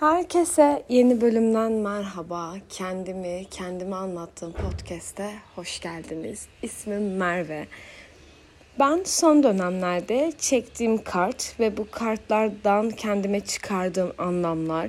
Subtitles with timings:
[0.00, 2.54] Herkese yeni bölümden merhaba.
[2.68, 6.46] Kendimi, kendime anlattığım podcast'e hoş geldiniz.
[6.62, 7.66] İsmim Merve.
[8.78, 14.88] Ben son dönemlerde çektiğim kart ve bu kartlardan kendime çıkardığım anlamlar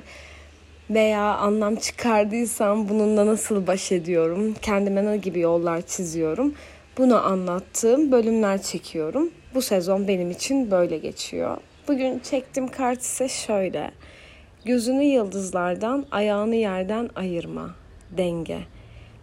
[0.90, 6.54] veya anlam çıkardıysam bununla nasıl baş ediyorum, kendime ne gibi yollar çiziyorum
[6.98, 9.30] bunu anlattığım bölümler çekiyorum.
[9.54, 11.56] Bu sezon benim için böyle geçiyor.
[11.88, 13.90] Bugün çektiğim kart ise şöyle.
[14.64, 17.74] Gözünü yıldızlardan, ayağını yerden ayırma.
[18.10, 18.58] Denge.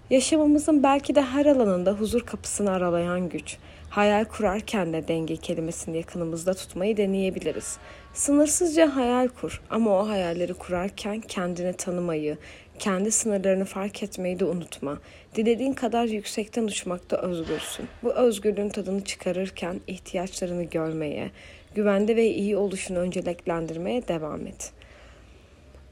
[0.10, 3.58] Yaşamımızın belki de her alanında huzur kapısını aralayan güç.
[3.90, 7.78] Hayal kurarken de denge kelimesini yakınımızda tutmayı deneyebiliriz.
[8.14, 12.38] Sınırsızca hayal kur ama o hayalleri kurarken kendini tanımayı,
[12.80, 14.98] kendi sınırlarını fark etmeyi de unutma.
[15.36, 17.88] Dilediğin kadar yüksekten uçmakta özgürsün.
[18.04, 21.32] Bu özgürlüğün tadını çıkarırken ihtiyaçlarını görmeye,
[21.76, 24.74] güvende ve iyi oluşunu önceliklendirmeye devam et.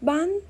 [0.02, 0.42] Ben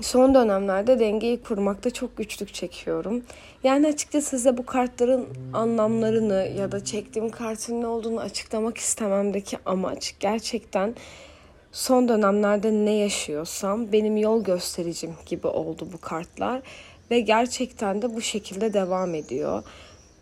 [0.00, 3.24] son dönemlerde dengeyi kurmakta çok güçlük çekiyorum.
[3.64, 10.14] Yani açıkçası size bu kartların anlamlarını ya da çektiğim kartın ne olduğunu açıklamak istememdeki amaç
[10.20, 10.94] gerçekten
[11.72, 16.62] son dönemlerde ne yaşıyorsam benim yol göstericim gibi oldu bu kartlar
[17.10, 19.62] ve gerçekten de bu şekilde devam ediyor.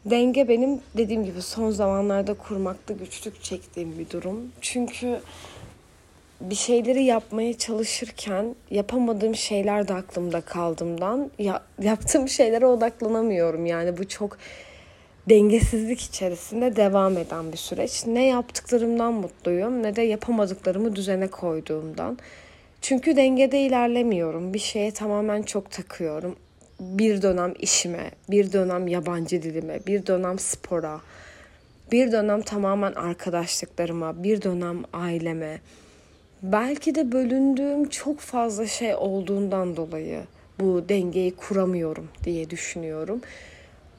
[0.04, 4.52] Denge benim dediğim gibi son zamanlarda kurmakta güçlük çektiğim bir durum.
[4.60, 5.20] Çünkü
[6.50, 13.66] bir şeyleri yapmaya çalışırken yapamadığım şeyler de aklımda kaldığımdan ya, yaptığım şeylere odaklanamıyorum.
[13.66, 14.38] Yani bu çok
[15.28, 18.06] dengesizlik içerisinde devam eden bir süreç.
[18.06, 22.18] Ne yaptıklarımdan mutluyum ne de yapamadıklarımı düzene koyduğumdan.
[22.80, 24.54] Çünkü dengede ilerlemiyorum.
[24.54, 26.36] Bir şeye tamamen çok takıyorum.
[26.80, 31.00] Bir dönem işime, bir dönem yabancı dilime, bir dönem spora,
[31.92, 35.60] bir dönem tamamen arkadaşlıklarıma, bir dönem aileme
[36.52, 40.20] belki de bölündüğüm çok fazla şey olduğundan dolayı
[40.60, 43.20] bu dengeyi kuramıyorum diye düşünüyorum.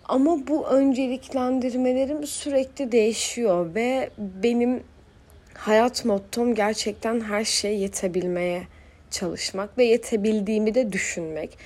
[0.05, 4.83] Ama bu önceliklendirmelerim sürekli değişiyor ve benim
[5.53, 8.63] hayat mottom gerçekten her şeye yetebilmeye
[9.11, 11.57] çalışmak ve yetebildiğimi de düşünmek.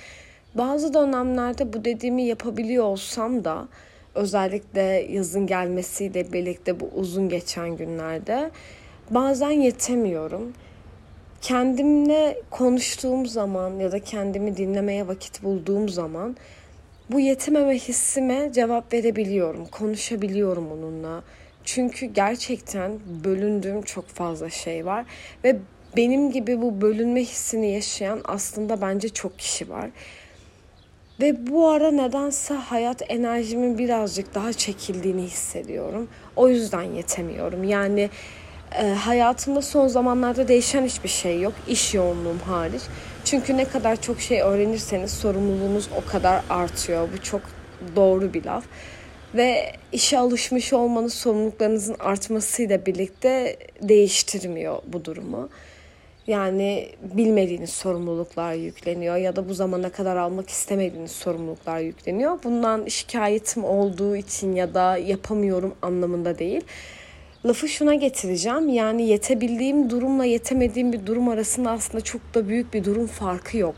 [0.54, 3.68] Bazı dönemlerde bu dediğimi yapabiliyor olsam da
[4.14, 8.50] özellikle yazın gelmesiyle birlikte bu uzun geçen günlerde
[9.10, 10.52] bazen yetemiyorum
[11.40, 16.36] kendimle konuştuğum zaman ya da kendimi dinlemeye vakit bulduğum zaman
[17.10, 21.22] bu yetimeme hissime cevap verebiliyorum, konuşabiliyorum onunla.
[21.64, 22.92] Çünkü gerçekten
[23.24, 25.04] bölündüğüm çok fazla şey var
[25.44, 25.56] ve
[25.96, 29.90] benim gibi bu bölünme hissini yaşayan aslında bence çok kişi var.
[31.20, 36.08] Ve bu ara nedense hayat enerjimin birazcık daha çekildiğini hissediyorum.
[36.36, 37.64] O yüzden yetemiyorum.
[37.64, 38.10] Yani
[38.78, 41.52] e, hayatımda son zamanlarda değişen hiçbir şey yok.
[41.68, 42.82] İş yoğunluğum hariç.
[43.24, 47.08] Çünkü ne kadar çok şey öğrenirseniz sorumluluğunuz o kadar artıyor.
[47.12, 47.40] Bu çok
[47.96, 48.64] doğru bir laf.
[49.34, 55.48] Ve işe alışmış olmanız sorumluluklarınızın artmasıyla birlikte değiştirmiyor bu durumu.
[56.26, 62.38] Yani bilmediğiniz sorumluluklar yükleniyor ya da bu zamana kadar almak istemediğiniz sorumluluklar yükleniyor.
[62.44, 66.64] Bundan şikayetim olduğu için ya da yapamıyorum anlamında değil
[67.46, 68.68] lafı şuna getireceğim.
[68.68, 73.74] Yani yetebildiğim durumla yetemediğim bir durum arasında aslında çok da büyük bir durum farkı yok.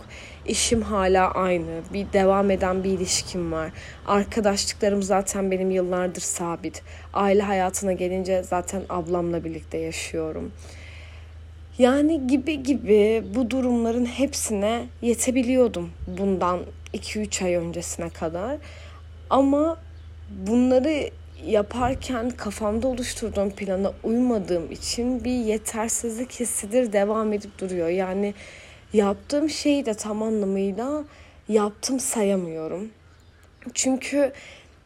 [0.46, 1.80] İşim hala aynı.
[1.94, 3.72] Bir devam eden bir ilişkim var.
[4.06, 6.82] Arkadaşlıklarım zaten benim yıllardır sabit.
[7.14, 10.52] Aile hayatına gelince zaten ablamla birlikte yaşıyorum.
[11.78, 16.60] Yani gibi gibi bu durumların hepsine yetebiliyordum bundan
[16.94, 18.56] 2-3 ay öncesine kadar.
[19.30, 19.78] Ama
[20.46, 21.10] bunları
[21.46, 27.88] yaparken kafamda oluşturduğum plana uymadığım için bir yetersizlik hissidir devam edip duruyor.
[27.88, 28.34] Yani
[28.92, 31.04] yaptığım şeyi de tam anlamıyla
[31.48, 32.90] yaptım sayamıyorum.
[33.74, 34.32] Çünkü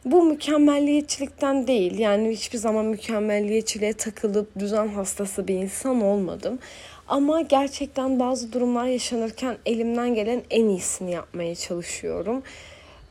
[0.05, 1.99] bu mükemmelliyetçilikten değil.
[1.99, 6.59] Yani hiçbir zaman mükemmelliyetçiliğe takılıp düzen hastası bir insan olmadım.
[7.07, 12.43] Ama gerçekten bazı durumlar yaşanırken elimden gelen en iyisini yapmaya çalışıyorum.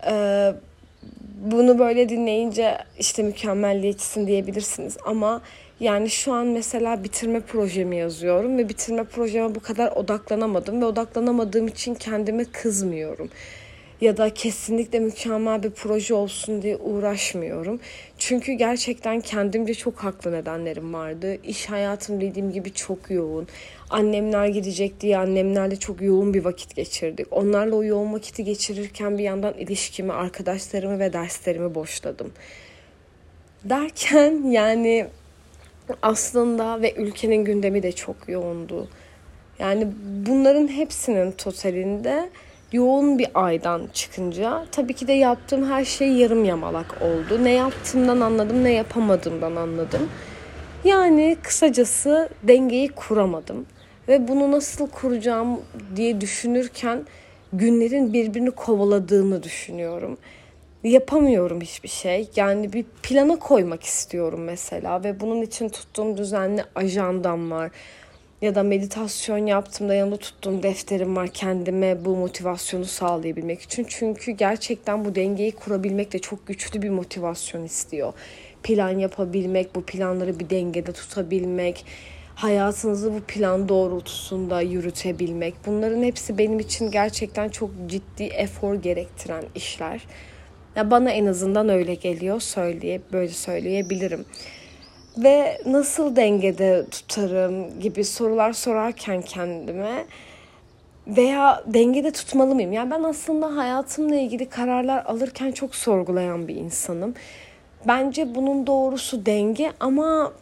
[0.07, 0.53] Ee,
[1.37, 4.97] bunu böyle dinleyince işte mükemmelliyetçisin diyebilirsiniz.
[5.05, 5.43] Ama
[5.81, 11.69] yani şu an mesela bitirme projemi yazıyorum ve bitirme projeme bu kadar odaklanamadım ve odaklanamadığım
[11.69, 13.31] için kendime kızmıyorum
[14.01, 17.81] ya da kesinlikle mükemmel bir proje olsun diye uğraşmıyorum.
[18.19, 21.37] Çünkü gerçekten kendimce çok haklı nedenlerim vardı.
[21.45, 23.49] İş hayatım dediğim gibi çok yoğun.
[23.91, 27.27] Annemler gidecek diye annemlerle çok yoğun bir vakit geçirdik.
[27.31, 32.33] Onlarla o yoğun vakiti geçirirken bir yandan ilişkimi, arkadaşlarımı ve derslerimi boşladım.
[33.65, 35.07] Derken yani
[36.03, 38.89] aslında ve ülkenin gündemi de çok yoğundu.
[39.59, 39.89] Yani
[40.27, 42.31] bunların hepsinin totalinde
[42.73, 47.45] yoğun bir aydan çıkınca tabii ki de yaptığım her şey yarım yamalak oldu.
[47.45, 50.09] Ne yaptığımdan anladım ne yapamadığımdan anladım.
[50.85, 53.67] Yani kısacası dengeyi kuramadım.
[54.09, 55.61] Ve bunu nasıl kuracağım
[55.97, 57.07] diye düşünürken
[57.53, 60.19] günlerin birbirini kovaladığını düşünüyorum.
[60.85, 62.29] Yapamıyorum hiçbir şey.
[62.37, 67.71] Yani bir plana koymak istiyorum mesela ve bunun için tuttuğum düzenli ajandam var.
[68.43, 73.87] Ya da meditasyon yaptığımda yanında tuttuğum defterim var kendime bu motivasyonu sağlayabilmek için.
[73.89, 78.13] Çünkü gerçekten bu dengeyi kurabilmek de çok güçlü bir motivasyon istiyor.
[78.63, 81.85] Plan yapabilmek, bu planları bir dengede tutabilmek,
[82.35, 85.55] hayatınızı bu plan doğrultusunda yürütebilmek.
[85.67, 90.01] Bunların hepsi benim için gerçekten çok ciddi efor gerektiren işler.
[90.77, 94.25] Ya bana en azından öyle geliyor söyleye böyle söyleyebilirim.
[95.19, 100.05] Ve nasıl dengede tutarım gibi sorular sorarken kendime
[101.07, 102.73] veya dengede tutmalı mıyım?
[102.73, 107.15] Yani ben aslında hayatımla ilgili kararlar alırken çok sorgulayan bir insanım.
[107.87, 110.33] Bence bunun doğrusu denge ama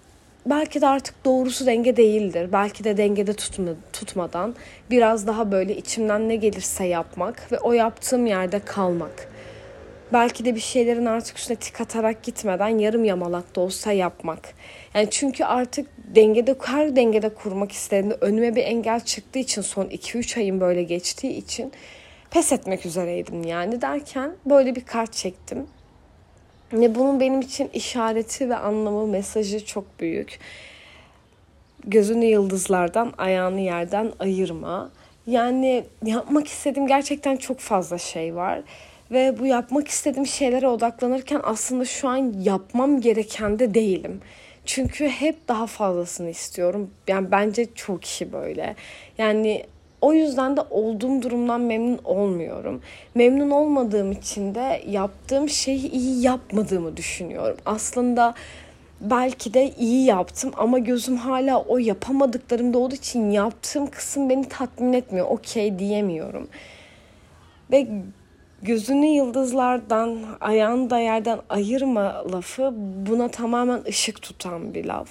[0.46, 2.48] belki de artık doğrusu denge değildir.
[2.52, 4.54] Belki de dengede tutma, tutmadan
[4.90, 9.33] biraz daha böyle içimden ne gelirse yapmak ve o yaptığım yerde kalmak.
[10.12, 14.54] Belki de bir şeylerin artık üstüne tik atarak gitmeden yarım yamalak da olsa yapmak.
[14.94, 20.38] Yani çünkü artık dengede her dengede kurmak istediğimde önüme bir engel çıktığı için son 2-3
[20.38, 21.72] ayın böyle geçtiği için
[22.30, 25.66] pes etmek üzereydim yani derken böyle bir kart çektim.
[26.72, 30.38] Ve bunun benim için işareti ve anlamı, mesajı çok büyük.
[31.84, 34.90] Gözünü yıldızlardan, ayağını yerden ayırma.
[35.26, 38.60] Yani yapmak istediğim gerçekten çok fazla şey var.
[39.10, 44.20] Ve bu yapmak istediğim şeylere odaklanırken aslında şu an yapmam gereken de değilim.
[44.64, 46.90] Çünkü hep daha fazlasını istiyorum.
[47.08, 48.76] Yani bence çok kişi böyle.
[49.18, 49.66] Yani
[50.00, 52.82] o yüzden de olduğum durumdan memnun olmuyorum.
[53.14, 57.56] Memnun olmadığım için de yaptığım şeyi iyi yapmadığımı düşünüyorum.
[57.66, 58.34] Aslında
[59.00, 64.92] belki de iyi yaptım ama gözüm hala o yapamadıklarımda olduğu için yaptığım kısım beni tatmin
[64.92, 65.26] etmiyor.
[65.26, 66.48] Okey diyemiyorum.
[67.72, 67.86] Ve
[68.64, 72.72] gözünü yıldızlardan, ayağını da yerden ayırma lafı
[73.06, 75.08] buna tamamen ışık tutan bir laf.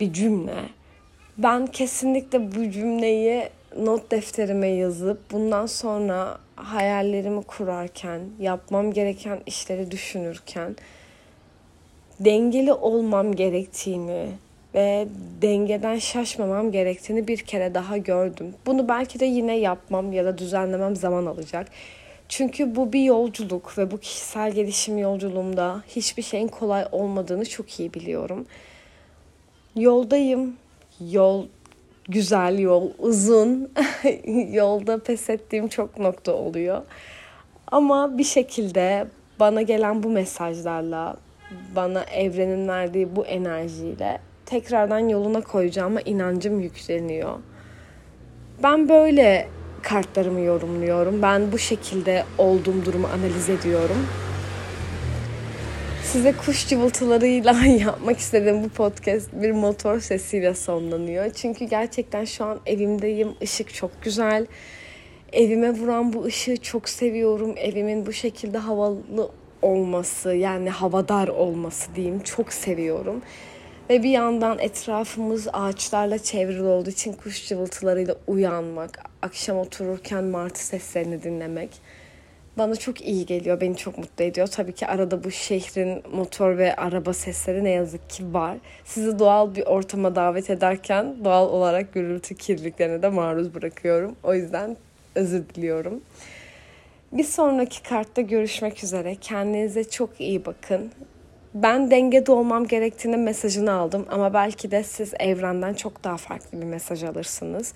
[0.00, 0.54] Bir cümle.
[1.38, 3.48] Ben kesinlikle bu cümleyi
[3.78, 10.76] not defterime yazıp bundan sonra hayallerimi kurarken, yapmam gereken işleri düşünürken
[12.20, 14.26] dengeli olmam gerektiğini
[14.74, 15.06] ve
[15.42, 18.54] dengeden şaşmamam gerektiğini bir kere daha gördüm.
[18.66, 21.68] Bunu belki de yine yapmam ya da düzenlemem zaman alacak.
[22.28, 27.94] Çünkü bu bir yolculuk ve bu kişisel gelişim yolculuğumda hiçbir şeyin kolay olmadığını çok iyi
[27.94, 28.46] biliyorum.
[29.76, 30.56] Yoldayım.
[31.10, 31.46] Yol
[32.08, 33.72] güzel yol, uzun.
[34.52, 36.82] Yolda pes ettiğim çok nokta oluyor.
[37.66, 39.06] Ama bir şekilde
[39.40, 41.16] bana gelen bu mesajlarla,
[41.76, 47.38] bana evrenin verdiği bu enerjiyle tekrardan yoluna koyacağıma inancım yükleniyor.
[48.62, 49.48] Ben böyle
[49.84, 51.22] kartlarımı yorumluyorum.
[51.22, 54.06] Ben bu şekilde olduğum durumu analiz ediyorum.
[56.04, 61.30] Size kuş cıvıltılarıyla yapmak istediğim bu podcast bir motor sesiyle sonlanıyor.
[61.30, 63.28] Çünkü gerçekten şu an evimdeyim.
[63.40, 64.46] Işık çok güzel.
[65.32, 67.54] Evime vuran bu ışığı çok seviyorum.
[67.56, 69.30] Evimin bu şekilde havalı
[69.62, 73.22] olması yani havadar olması diyeyim çok seviyorum.
[73.90, 81.22] Ve bir yandan etrafımız ağaçlarla çevrili olduğu için kuş cıvıltılarıyla uyanmak, akşam otururken martı seslerini
[81.22, 81.70] dinlemek
[82.58, 84.46] bana çok iyi geliyor, beni çok mutlu ediyor.
[84.46, 88.56] Tabii ki arada bu şehrin motor ve araba sesleri ne yazık ki var.
[88.84, 94.16] Sizi doğal bir ortama davet ederken doğal olarak gürültü kirliliklerine de maruz bırakıyorum.
[94.22, 94.76] O yüzden
[95.14, 96.00] özür diliyorum.
[97.12, 99.14] Bir sonraki kartta görüşmek üzere.
[99.14, 100.90] Kendinize çok iyi bakın.
[101.54, 106.66] Ben dengede olmam gerektiğini mesajını aldım ama belki de siz evrenden çok daha farklı bir
[106.66, 107.74] mesaj alırsınız.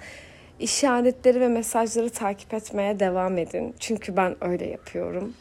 [0.61, 3.75] İşaretleri ve mesajları takip etmeye devam edin.
[3.80, 5.35] Çünkü ben öyle yapıyorum.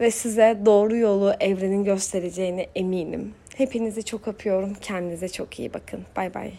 [0.00, 3.34] Ve size doğru yolu evrenin göstereceğine eminim.
[3.56, 4.74] Hepinizi çok öpüyorum.
[4.80, 6.00] Kendinize çok iyi bakın.
[6.16, 6.52] Bay bay.